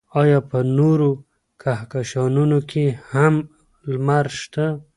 ایا 0.21 0.39
په 0.49 0.59
نورو 0.77 1.09
کهکشانونو 1.61 2.59
کې 2.71 2.85
هم 3.11 3.33
لمر 3.91 4.25
شته؟ 4.39 4.65